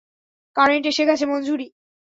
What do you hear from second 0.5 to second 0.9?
current